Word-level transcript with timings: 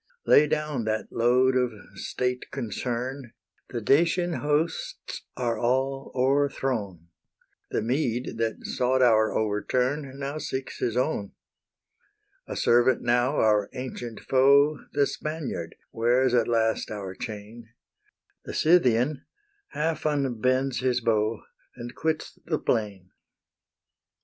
Lay 0.25 0.47
down 0.47 0.85
that 0.85 1.11
load 1.11 1.55
of 1.55 1.73
state 1.93 2.49
concern; 2.49 3.33
The 3.69 3.81
Dacian 3.81 4.33
hosts 4.39 5.25
are 5.37 5.59
all 5.59 6.11
o'erthrown; 6.15 7.09
The 7.69 7.83
Mede, 7.83 8.37
that 8.39 8.65
sought 8.65 9.03
our 9.03 9.31
overturn, 9.31 10.17
Now 10.17 10.39
seeks 10.39 10.79
his 10.79 10.97
own; 10.97 11.33
A 12.47 12.55
servant 12.55 13.03
now, 13.03 13.35
our 13.35 13.69
ancient 13.75 14.21
foe, 14.21 14.79
The 14.93 15.05
Spaniard, 15.05 15.75
wears 15.91 16.33
at 16.33 16.47
last 16.47 16.89
our 16.89 17.13
chain; 17.13 17.69
The 18.45 18.55
Scythian 18.55 19.23
half 19.67 20.07
unbends 20.07 20.79
his 20.79 20.99
bow 20.99 21.43
And 21.75 21.93
quits 21.93 22.39
the 22.43 22.57
plain. 22.57 23.11